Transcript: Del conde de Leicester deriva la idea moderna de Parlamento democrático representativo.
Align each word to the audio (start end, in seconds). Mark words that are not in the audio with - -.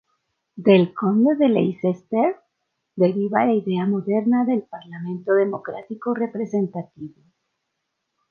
Del 0.55 0.95
conde 0.95 1.35
de 1.35 1.47
Leicester 1.47 2.35
deriva 2.95 3.45
la 3.45 3.53
idea 3.53 3.85
moderna 3.85 4.45
de 4.45 4.57
Parlamento 4.61 5.35
democrático 5.35 6.15
representativo. 6.15 7.21